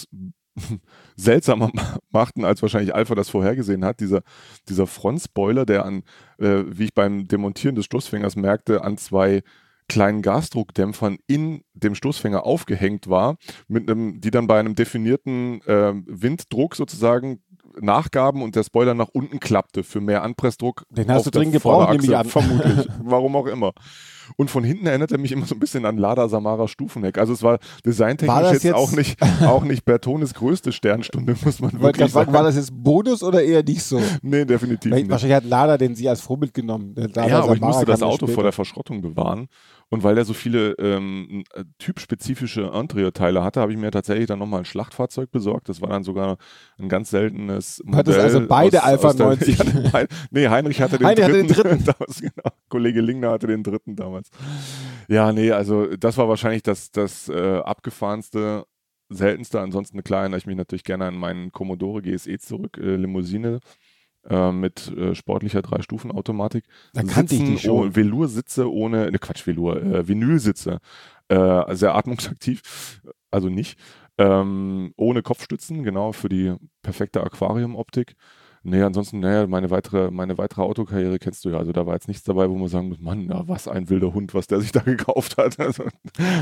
[1.15, 1.71] seltsamer
[2.11, 3.99] machten, als wahrscheinlich Alpha das vorhergesehen hat.
[3.99, 4.21] Dieser,
[4.69, 6.03] dieser Frontspoiler, der an,
[6.37, 9.41] äh, wie ich beim Demontieren des Stoßfängers merkte, an zwei
[9.87, 15.93] kleinen Gasdruckdämpfern in dem Stoßfänger aufgehängt war, mit einem, die dann bei einem definierten äh,
[16.05, 17.41] Winddruck sozusagen
[17.79, 20.85] nachgaben und der Spoiler nach unten klappte für mehr Anpressdruck.
[20.89, 22.25] Den hast auf du dringend gebraucht, nehme ich an.
[22.27, 22.87] Vermutlich.
[23.03, 23.73] Warum auch immer.
[24.37, 27.17] Und von hinten erinnert er mich immer so ein bisschen an Lada Samara Stufenheck.
[27.17, 31.59] Also es war designtechnisch War jetzt, jetzt- auch nicht, auch nicht Bertones größte Sternstunde, muss
[31.59, 32.33] man wirklich fragen, sagen.
[32.33, 33.99] war das jetzt Bonus oder eher nicht so?
[34.21, 35.09] nee, definitiv Weil, nicht.
[35.11, 36.93] wahrscheinlich hat Lada den sie als Vorbild genommen.
[36.95, 38.33] Lada Ja, aber ich musste das Auto später.
[38.33, 39.47] vor der Verschrottung bewahren.
[39.91, 44.37] Und weil er so viele ähm, äh, typspezifische Interieur-Teile hatte, habe ich mir tatsächlich dann
[44.37, 45.67] nochmal ein Schlachtfahrzeug besorgt.
[45.67, 46.37] Das war dann sogar
[46.77, 47.99] ein ganz seltenes Modell.
[47.99, 49.47] Hattest also beide Alpha aus der, 90?
[49.47, 51.47] Ich hatte beide, nee, Heinrich hatte den Heinrich hatte dritten.
[51.47, 51.85] den dritten.
[51.99, 52.51] damals, genau.
[52.69, 54.29] Kollege Lingner hatte den dritten damals.
[55.07, 58.65] Ja, nee, also das war wahrscheinlich das, das äh, abgefahrenste,
[59.09, 59.59] seltenste.
[59.59, 63.59] Ansonsten, klar, erinnere ich mich natürlich gerne an meinen Commodore GSE zurück, äh, Limousine
[64.27, 66.65] äh, mit äh, sportlicher Drei-Stufen-Automatik.
[66.93, 67.89] Da kannte ich die schon.
[67.89, 70.79] Oh, Velour-Sitze ohne, ne Quatsch, Velour, äh, Vinylsitze,
[71.29, 73.01] äh, sehr atmungsaktiv,
[73.31, 73.79] also nicht.
[74.17, 78.15] Ähm, ohne Kopfstützen, genau, für die perfekte Aquarium-Optik.
[78.63, 81.57] Nee, ansonsten, naja, meine weitere, meine weitere Autokarriere kennst du ja.
[81.57, 84.13] Also da war jetzt nichts dabei, wo man sagen muss, Mann, ja, was ein wilder
[84.13, 85.57] Hund, was der sich da gekauft hat.
[85.59, 85.83] Also,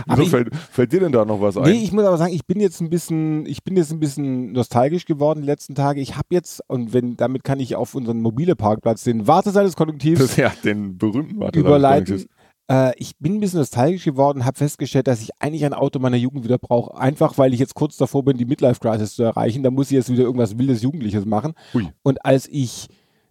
[0.08, 1.63] wieso ich- fällt, fällt dir denn da noch was ein?
[1.63, 4.51] Nee, ich muss aber sagen, ich bin jetzt ein bisschen, ich bin jetzt ein bisschen
[4.51, 6.01] nostalgisch geworden die letzten Tage.
[6.01, 9.75] Ich habe jetzt, und wenn, damit kann ich auf unseren mobile Parkplatz, den Warteseil des
[9.75, 12.25] Konjunktivs ja, den berühmten Warte überleiten.
[12.69, 16.17] Äh, ich bin ein bisschen nostalgisch geworden, habe festgestellt, dass ich eigentlich ein Auto meiner
[16.17, 16.97] Jugend wieder brauche.
[16.97, 19.63] Einfach, weil ich jetzt kurz davor bin, die Midlife-Crisis zu erreichen.
[19.63, 21.53] Da muss ich jetzt wieder irgendwas wildes Jugendliches machen.
[21.73, 21.88] Ui.
[22.03, 22.88] Und als ich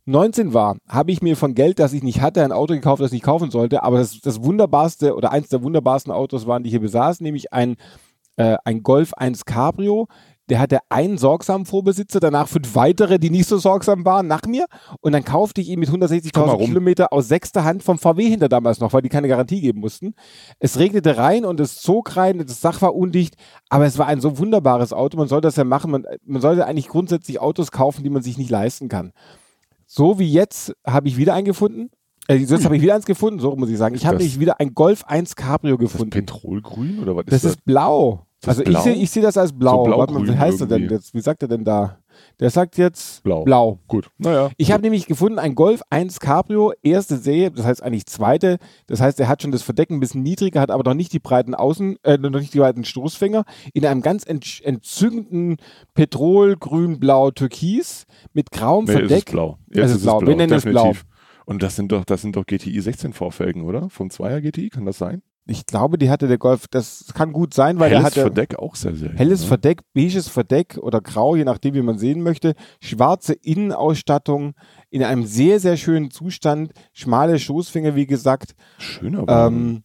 [0.06, 3.08] 19 war, habe ich mir von Geld, das ich nicht hatte, ein Auto gekauft, das
[3.08, 3.82] ich nicht kaufen sollte.
[3.82, 7.52] Aber das, das wunderbarste oder eins der wunderbarsten Autos waren, die ich hier besaß, nämlich
[7.52, 7.76] ein,
[8.36, 10.08] äh, ein Golf 1 Cabrio.
[10.48, 14.66] Der hatte einen sorgsamen Vorbesitzer, danach fünf weitere, die nicht so sorgsam waren, nach mir.
[15.00, 16.66] Und dann kaufte ich ihn mit Komm mal 160.000 rum.
[16.66, 20.14] Kilometer aus sechster Hand vom VW hinter damals noch, weil die keine Garantie geben mussten.
[20.60, 23.34] Es regnete rein und es zog rein, das Dach war undicht,
[23.70, 25.16] aber es war ein so wunderbares Auto.
[25.18, 25.90] Man soll das ja machen.
[25.90, 29.12] Man, man sollte eigentlich grundsätzlich Autos kaufen, die man sich nicht leisten kann.
[29.86, 31.90] So wie jetzt habe ich wieder einen gefunden.
[32.28, 33.94] Äh, jetzt habe ich wieder eins gefunden, so muss ich sagen.
[33.94, 36.10] Ich habe Das- nämlich wieder ein Golf 1 Cabrio Ist das gefunden.
[36.10, 38.25] Petrolgrün oder was Das ist blau.
[38.40, 38.78] Das also blau?
[38.78, 39.86] ich sehe ich seh das als blau.
[39.86, 41.14] So Warte mal, wie heißt er denn jetzt?
[41.14, 41.98] Wie sagt er denn da?
[42.40, 43.44] Der sagt jetzt Blau.
[43.44, 43.78] blau.
[43.88, 44.50] Gut, naja.
[44.56, 48.58] Ich habe nämlich gefunden, ein Golf 1 Cabrio, erste Serie, das heißt eigentlich zweite.
[48.86, 51.18] Das heißt, er hat schon das Verdeck ein bisschen niedriger, hat aber noch nicht die
[51.18, 53.44] breiten Außen, äh, noch nicht die breiten Stoßfänger.
[53.74, 55.56] In einem ganz ent entzückenden
[55.94, 59.18] Petrol, Grün, Blau, Türkis mit grauem Nee, es Verdeck.
[59.18, 59.58] ist blau.
[59.70, 60.20] Es Jetzt ist blau.
[60.22, 61.04] Wir nennen es definitiv.
[61.44, 63.88] Und das sind doch, das sind doch GTI 16 Vorfelgen, oder?
[63.88, 65.22] Vom 2er GTI, kann das sein?
[65.48, 68.58] Ich glaube, die hatte der Golf, das kann gut sein, weil Helles der hatte Verdeck
[68.58, 69.16] auch sehr selten.
[69.16, 69.46] helles ne?
[69.46, 72.54] Verdeck, beiges Verdeck oder grau, je nachdem, wie man sehen möchte.
[72.80, 74.54] Schwarze Innenausstattung
[74.90, 76.72] in einem sehr, sehr schönen Zustand.
[76.92, 78.56] Schmale Schoßfinger, wie gesagt.
[78.78, 79.84] Schön, aber Ähm,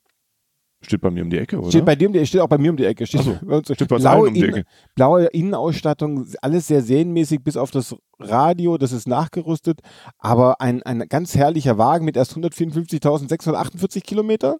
[0.82, 1.70] steht bei mir um die Ecke, oder?
[1.70, 3.06] Steht bei dir um die, steht auch bei mir um die Ecke.
[3.06, 4.64] Steht, so, bei uns, steht bei blaue, um die Ecke.
[4.96, 9.82] blaue Innenausstattung, alles sehr serienmäßig, bis auf das Radio, das ist nachgerüstet.
[10.18, 14.58] Aber ein, ein ganz herrlicher Wagen mit erst 154.648 Kilometer.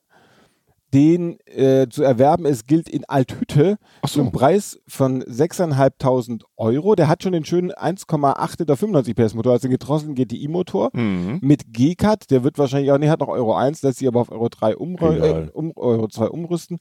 [0.94, 4.20] Den äh, zu erwerben, es gilt in Althütte Ach so.
[4.22, 6.96] zum Preis von 6.500 Euro.
[6.96, 11.40] Der hat schon den schönen 1,8 Liter 95 PS Motor, also den gedrosselten GTI-Motor Mhm.
[11.42, 14.32] mit G-Cut, der wird wahrscheinlich auch, nee, hat noch Euro 1, lässt sich aber auf
[14.32, 16.78] Euro 3 umrü äh, um, Euro 2 umrüsten.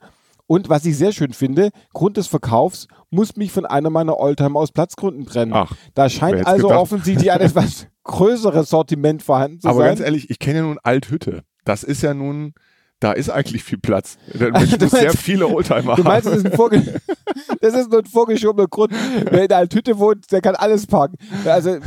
[0.47, 4.59] Und was ich sehr schön finde, Grund des Verkaufs muss mich von einer meiner Oldtimer
[4.59, 5.53] aus Platzgründen trennen.
[5.55, 6.81] Ach, da scheint also gedacht?
[6.83, 9.89] offensichtlich ein etwas größeres Sortiment vorhanden zu aber sein.
[9.91, 11.45] ganz ehrlich, ich kenne ja nun Althütte.
[11.65, 12.55] Das ist ja nun,
[13.01, 14.17] da ist eigentlich viel Platz.
[14.39, 16.73] Du muss sehr viele Oldtimer Du meinst, das haben.
[16.75, 17.01] ist, ein
[17.61, 18.93] das ist nur ein vorgeschobener Grund.
[19.31, 21.17] Wer in der Althütte wohnt, der kann alles parken.
[21.45, 21.79] Also,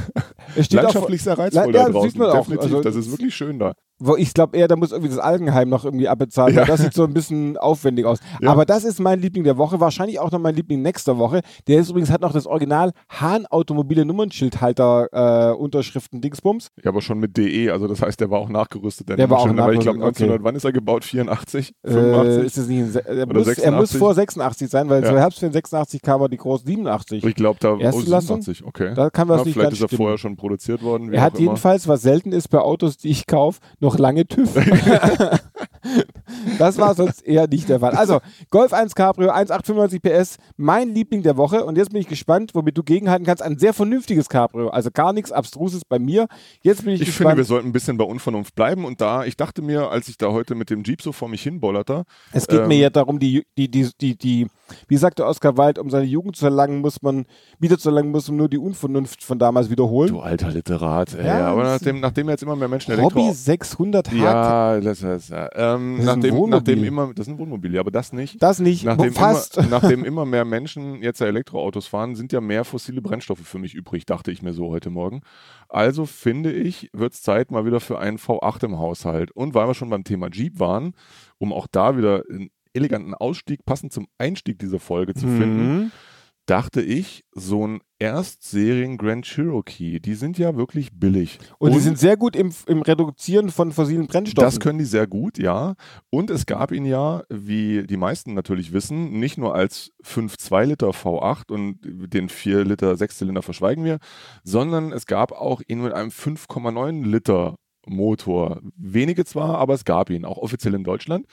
[0.55, 2.09] es steht auch, Landschaftlich sehr reizvoll Ja, da draußen.
[2.09, 2.39] sieht man auch.
[2.39, 3.73] Definitiv, Also- das ist wirklich schön da.
[4.05, 6.65] Wo ich glaube eher, da muss irgendwie das Algenheim noch irgendwie abbezahlen, Ja.
[6.65, 8.19] das sieht so ein bisschen aufwendig aus.
[8.41, 8.51] Ja.
[8.51, 11.41] Aber das ist mein Liebling der Woche, wahrscheinlich auch noch mein Liebling nächster Woche.
[11.67, 16.69] Der ist übrigens, hat noch das Original Hahn Automobile Nummernschildhalter äh, Unterschriften Dingsbums.
[16.83, 19.09] Ja, aber schon mit DE, also das heißt, der war auch nachgerüstet.
[19.09, 21.05] Der war auch weil ich glaube, nachgerüstet, 1900, wann ist er gebaut?
[21.05, 21.73] 84?
[21.83, 22.45] Äh, 85?
[22.45, 23.99] ist es nicht er, muss, er muss 86?
[23.99, 25.09] vor 86 sein, weil Ja.
[25.09, 27.23] zur Herbstferien 86 kam er die groß 87.
[27.23, 28.41] ich glaube, da Erste oh, Lassung?
[28.41, 28.93] 87, okay.
[28.95, 29.97] Da kann was ja, nicht vielleicht ganz ist er stimmen.
[29.97, 31.13] vorher schon produziert worden.
[31.13, 34.49] Er hat jedenfalls, was selten ist bei Autos, die ich kaufe, noch lange TÜV.
[36.57, 37.91] das war sonst eher nicht der Fall.
[37.91, 38.19] Also,
[38.49, 41.65] Golf 1 Cabrio, 1,895 PS, mein Liebling der Woche.
[41.65, 43.43] Und jetzt bin ich gespannt, womit du gegenhalten kannst.
[43.43, 44.69] Ein sehr vernünftiges Cabrio.
[44.69, 46.27] Also gar nichts Abstruses bei mir.
[46.61, 47.37] Jetzt bin ich, Ich finde, gespannt.
[47.37, 48.85] wir sollten ein bisschen bei Unvernunft bleiben.
[48.85, 51.43] Und da, ich dachte mir, als ich da heute mit dem Jeep so vor mich
[51.43, 54.47] hinbollerte, es geht ähm, mir ja darum, die, die, die, die, die,
[54.87, 57.25] wie sagte Oskar Wilde, um seine Jugend zu erlangen, muss man,
[57.59, 60.09] wieder zu erlangen, muss man nur die Unvernunft von damals wiederholen.
[60.09, 63.33] du alter Literat, ey, Ja, aber nachdem, nachdem jetzt immer mehr Menschen Hobby Elektro...
[63.33, 64.21] 600 Hard.
[64.21, 65.47] Ja, das heißt, ja.
[65.75, 66.49] Ähm, Das ist ein nachdem, Wohnmobil.
[66.75, 68.41] nachdem immer, das ist ein Wohnmobil, ja, aber das nicht.
[68.41, 69.57] das nicht, Nachdem fast.
[69.57, 73.59] immer, nachdem immer mehr Menschen jetzt ja Elektroautos fahren, sind ja mehr fossile Brennstoffe für
[73.59, 75.21] mich übrig, dachte ich mir so heute Morgen.
[75.69, 79.31] Also finde ich, wird es Zeit mal wieder für einen V8 im Haushalt.
[79.31, 80.93] Und weil wir schon beim Thema Jeep waren,
[81.37, 85.91] um auch da wieder einen eleganten Ausstieg passend zum Einstieg dieser Folge zu finden, Mhm.
[86.45, 91.39] Dachte ich, so ein Erstserien Grand Cherokee, die sind ja wirklich billig.
[91.57, 94.45] Und, die sind sehr gut im, im Reduzieren von fossilen Brennstoffen.
[94.45, 95.75] Das können die sehr gut, ja.
[96.09, 100.89] Und es gab ihn ja, wie die meisten natürlich wissen, nicht nur als 5,2 Liter
[100.89, 103.99] V8 und den 4 Liter Sechszylinder verschweigen wir,
[104.43, 108.61] sondern es gab auch ihn mit einem 5,9 Liter Motor.
[108.75, 111.25] Wenige zwar, aber es gab ihn, auch offiziell in Deutschland.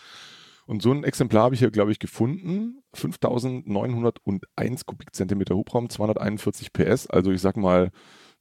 [0.70, 2.80] Und so ein Exemplar habe ich hier, glaube ich, gefunden.
[2.94, 7.08] 5901 Kubikzentimeter Hubraum, 241 PS.
[7.08, 7.90] Also ich sag mal,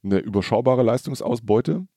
[0.04, 1.88] eine überschaubare Leistungsausbeute.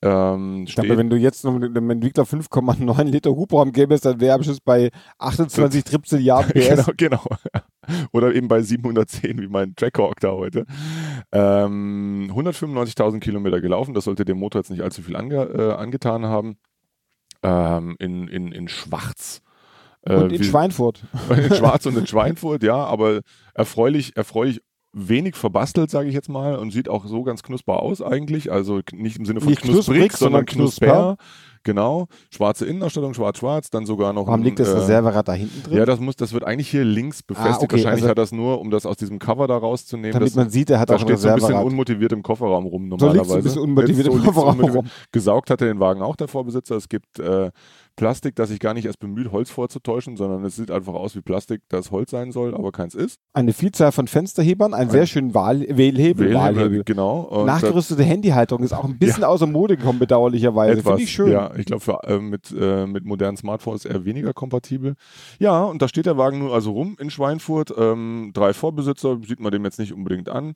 [0.00, 4.20] Ähm, Ich glaube, wenn du jetzt noch mit einem Entwickler 5,9 Liter Hubraum gäbest, dann
[4.20, 6.86] wäre Schluss bei 28 Tripzilliarden PS.
[6.96, 7.24] genau, genau.
[8.14, 10.64] Oder eben bei 710, wie mein Trackhawk da heute.
[11.30, 16.24] Ähm, 195.000 Kilometer gelaufen, das sollte dem Motor jetzt nicht allzu viel ange, äh, angetan
[16.24, 16.56] haben.
[17.42, 19.42] Ähm, in, in, in Schwarz.
[20.06, 21.04] Äh, Und in wie- Schweinfurt.
[21.30, 23.20] in Schwarz und in Schweinfurt, ja, aber
[23.54, 24.60] erfreulich, erfreulich
[24.92, 28.52] wenig verbastelt, sage ich jetzt mal, und sieht auch so ganz knusper aus eigentlich.
[28.52, 30.86] Also nicht im Sinne von Nicht knusprig, knusprig, sondern sondern knusper.
[30.86, 31.16] knusper.
[31.64, 32.06] Genau.
[32.30, 35.78] Schwarze Innenausstattung, schwarz-schwarz, dann sogar noch Warum ein, liegt das äh, Reserverad da hinten drin?
[35.78, 37.62] Ja, das muss, das wird eigentlich hier links befestigt.
[37.62, 40.12] okay, Wahrscheinlich also- hat das nur, um das aus diesem Cover da rauszunehmen.
[40.12, 41.66] Damit das, man sieht, er hat da auch ein steht so ein bisschen Reserverad.
[41.72, 43.18] unmotiviert im Kofferraum rum So normalerweise.
[43.18, 44.86] liegt's ein bisschen unmotiviert im Kofferraum rum.
[45.10, 46.76] Gesaugt hat er den Wagen auch der Vorbesitzer.
[46.76, 47.50] Es gibt äh,
[47.96, 51.20] Plastik, das sich gar nicht erst bemüht, Holz vorzutäuschen, sondern es sieht einfach aus wie
[51.20, 53.20] Plastik, das Holz sein soll, aber keins ist.
[53.32, 55.76] Eine Vielzahl von Fensterhebern, einen sehr schönen Wahl Wählhebel.
[55.76, 56.82] Wählhebel, Wahlhebel.
[56.84, 57.20] Genau.
[57.20, 60.82] Und Nachgerüstete Handyhalterung ist auch ein bisschen außer Mode gekommen, bedauerlicherweise.
[60.82, 61.30] Finde ich schön.
[61.30, 64.94] Ja, ich glaube, äh, mit, äh, mit modernen Smartphones eher weniger kompatibel.
[65.38, 67.72] Ja, und da steht der Wagen nur also rum in Schweinfurt.
[67.76, 70.54] Ähm, drei Vorbesitzer, sieht man dem jetzt nicht unbedingt an.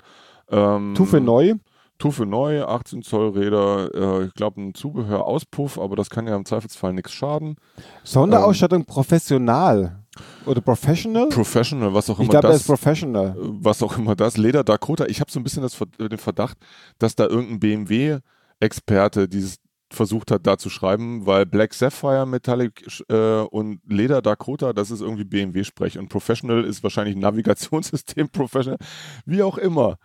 [0.50, 1.54] Ähm, Tuffe neu.
[1.98, 6.44] Tuffe neu, 18 Zoll Räder, äh, ich glaube ein Zubehör-Auspuff, aber das kann ja im
[6.44, 7.56] Zweifelsfall nichts schaden.
[8.04, 10.04] Sonderausstattung professional.
[10.46, 11.28] Oder professional?
[11.28, 13.34] Professional, was auch ich immer glaube, er das ist professional.
[13.36, 15.06] was auch immer das, Leder Dakota.
[15.06, 16.56] Ich habe so ein bisschen das, den Verdacht,
[16.98, 19.58] dass da irgendein BMW-Experte dieses
[19.90, 25.00] versucht hat, da zu schreiben, weil Black Sapphire Metallic äh, und Leder Dakota, das ist
[25.00, 28.78] irgendwie BMW-Sprech und Professional ist wahrscheinlich ein Navigationssystem Professional,
[29.24, 29.96] wie auch immer.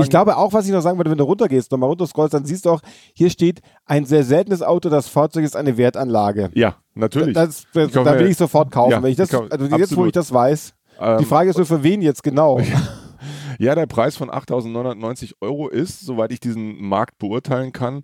[0.00, 2.66] Ich glaube auch, was ich noch sagen würde, wenn du runtergehst, nochmal runterscrollst, dann siehst
[2.66, 2.80] du auch,
[3.14, 6.50] hier steht ein sehr seltenes Auto, das Fahrzeug ist eine Wertanlage.
[6.54, 7.34] ja, natürlich.
[7.34, 8.92] Das, das, da mir- will ich sofort kaufen.
[8.92, 10.06] Ja, wenn ich das, also jetzt, wo absolut.
[10.06, 10.74] ich das weiß.
[11.00, 12.60] Ähm, Die Frage ist nur, für wen jetzt genau?
[13.58, 18.02] Ja, der Preis von 8.990 Euro ist, soweit ich diesen Markt beurteilen kann,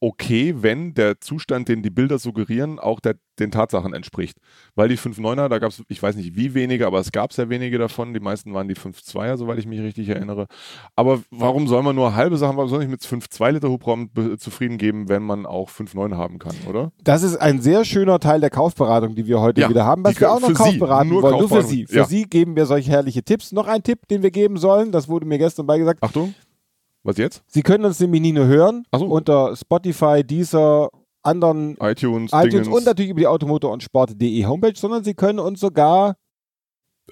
[0.00, 4.36] okay, wenn der Zustand, den die Bilder suggerieren, auch der, den Tatsachen entspricht.
[4.74, 7.48] Weil die 5.9er, da gab es, ich weiß nicht wie wenige, aber es gab sehr
[7.48, 8.14] wenige davon.
[8.14, 10.46] Die meisten waren die 5.2er, soweit ich mich richtig erinnere.
[10.94, 14.78] Aber warum soll man nur halbe Sachen, warum soll ich mit 5.2 Liter Hubraum zufrieden
[14.78, 16.92] geben, wenn man auch 5.9 haben kann, oder?
[17.02, 20.20] Das ist ein sehr schöner Teil der Kaufberatung, die wir heute Ja, wieder haben, was
[20.20, 21.32] wir auch noch Sie, kaufberaten nur wollen.
[21.32, 21.86] Nur für Kaufberatung, Sie.
[21.86, 22.04] Für ja.
[22.04, 23.52] Sie geben wir solche herrliche Tipps.
[23.52, 26.02] Noch ein Tipp, den wir geben sollen, das wurde mir gestern beigesagt.
[26.02, 26.34] Achtung,
[27.02, 27.42] was jetzt?
[27.46, 29.06] Sie können uns nämlich nicht nur hören so.
[29.06, 30.90] unter Spotify, Deezer,
[31.22, 32.68] anderen iTunes, iTunes Dingens.
[32.68, 36.16] und natürlich über die Automotor- und Sport.de Homepage, sondern Sie können uns sogar,